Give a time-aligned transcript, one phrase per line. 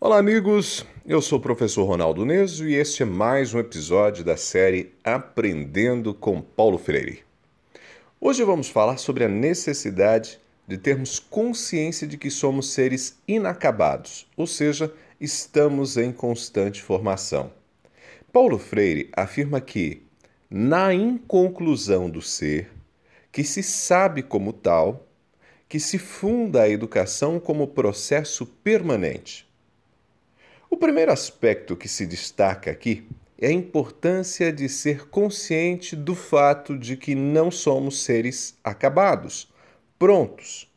[0.00, 0.86] Olá, amigos.
[1.04, 6.14] Eu sou o professor Ronaldo Neso e este é mais um episódio da série Aprendendo
[6.14, 7.24] com Paulo Freire.
[8.20, 10.38] Hoje vamos falar sobre a necessidade
[10.68, 17.50] de termos consciência de que somos seres inacabados, ou seja, estamos em constante formação.
[18.32, 20.04] Paulo Freire afirma que,
[20.48, 22.70] na inconclusão do ser,
[23.32, 25.08] que se sabe como tal,
[25.68, 29.47] que se funda a educação como processo permanente.
[30.80, 33.04] Primeiro aspecto que se destaca aqui
[33.36, 39.52] é a importância de ser consciente do fato de que não somos seres acabados,
[39.98, 40.70] prontos.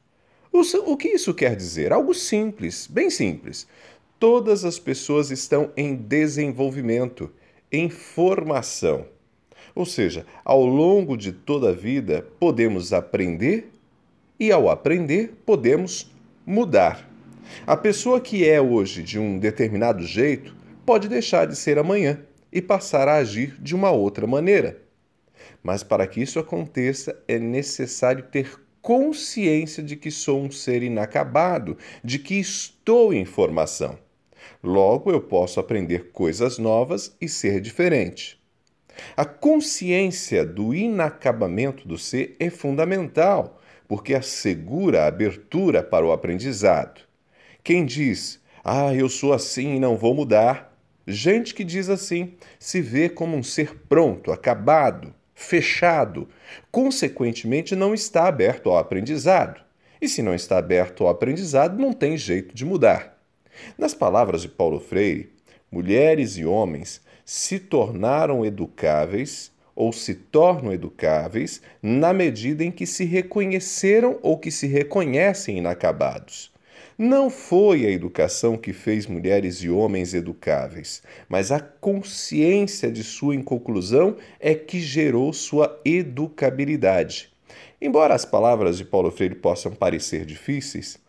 [0.51, 1.93] O que isso quer dizer?
[1.93, 3.67] Algo simples, bem simples.
[4.19, 7.31] Todas as pessoas estão em desenvolvimento,
[7.71, 9.05] em formação.
[9.75, 13.71] Ou seja, ao longo de toda a vida podemos aprender
[14.39, 16.11] e, ao aprender, podemos
[16.45, 17.10] mudar.
[17.65, 20.55] A pessoa que é hoje de um determinado jeito
[20.85, 22.19] pode deixar de ser amanhã
[22.51, 24.81] e passar a agir de uma outra maneira.
[25.63, 31.77] Mas para que isso aconteça, é necessário ter consciência de que sou um ser inacabado,
[32.03, 33.97] de que estou em formação.
[34.63, 38.41] Logo, eu posso aprender coisas novas e ser diferente.
[39.15, 47.10] A consciência do inacabamento do ser é fundamental, porque assegura a abertura para o aprendizado.
[47.63, 50.75] Quem diz, ah, eu sou assim e não vou mudar,
[51.07, 56.27] gente que diz assim se vê como um ser pronto, acabado, fechado,
[56.71, 59.61] consequentemente não está aberto ao aprendizado.
[60.01, 63.15] E se não está aberto ao aprendizado, não tem jeito de mudar.
[63.77, 65.31] Nas palavras de Paulo Freire,
[65.71, 73.05] mulheres e homens se tornaram educáveis ou se tornam educáveis na medida em que se
[73.05, 76.50] reconheceram ou que se reconhecem inacabados.
[77.03, 83.33] Não foi a educação que fez mulheres e homens educáveis, mas a consciência de sua
[83.33, 87.33] inconclusão é que gerou sua educabilidade.
[87.81, 90.99] Embora as palavras de Paulo Freire possam parecer difíceis,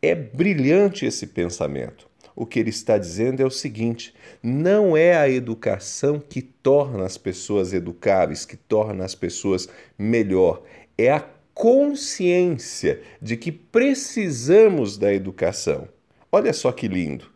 [0.00, 2.08] é brilhante esse pensamento.
[2.34, 7.18] O que ele está dizendo é o seguinte: não é a educação que torna as
[7.18, 9.68] pessoas educáveis, que torna as pessoas
[9.98, 10.62] melhor,
[10.96, 11.20] é a
[11.54, 15.88] consciência de que precisamos da educação.
[16.30, 17.30] Olha só que lindo.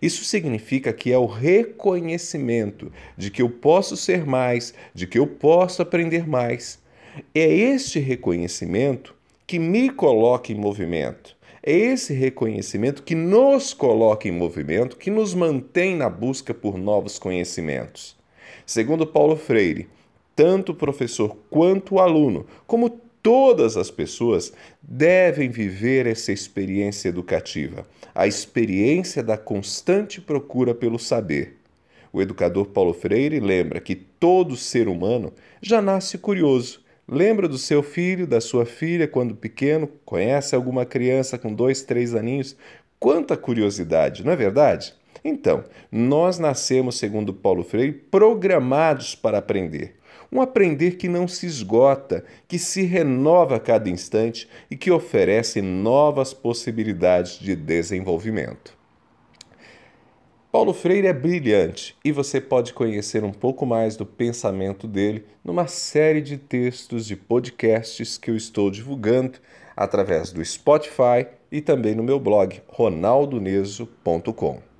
[0.00, 5.26] Isso significa que é o reconhecimento de que eu posso ser mais, de que eu
[5.26, 6.78] posso aprender mais.
[7.34, 9.14] É este reconhecimento
[9.46, 11.36] que me coloca em movimento.
[11.62, 17.18] É esse reconhecimento que nos coloca em movimento, que nos mantém na busca por novos
[17.18, 18.16] conhecimentos.
[18.66, 19.88] Segundo Paulo Freire,
[20.36, 24.52] tanto o professor quanto o aluno, como Todas as pessoas
[24.82, 31.56] devem viver essa experiência educativa, a experiência da constante procura pelo saber.
[32.12, 36.82] O educador Paulo Freire lembra que todo ser humano já nasce curioso.
[37.08, 42.14] Lembra do seu filho, da sua filha, quando pequeno, conhece alguma criança com dois, três
[42.14, 42.54] aninhos?
[43.00, 44.92] Quanta curiosidade, não é verdade?
[45.24, 49.96] Então, nós nascemos, segundo Paulo Freire, programados para aprender.
[50.32, 55.62] Um aprender que não se esgota, que se renova a cada instante e que oferece
[55.62, 58.76] novas possibilidades de desenvolvimento.
[60.54, 65.66] Paulo Freire é brilhante e você pode conhecer um pouco mais do pensamento dele numa
[65.66, 69.40] série de textos de podcasts que eu estou divulgando
[69.76, 74.73] através do Spotify e também no meu blog ronaldoneso.com.